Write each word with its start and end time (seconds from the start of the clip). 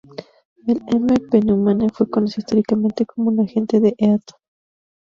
El 0.65 0.81
"M. 0.87 1.13
pneumoniae" 1.29 1.91
fue 1.91 2.09
conocido 2.09 2.39
históricamente 2.39 3.05
como 3.05 3.29
un 3.29 3.39
"agente 3.41 3.79
de 3.79 3.93
Eaton". 3.99 4.39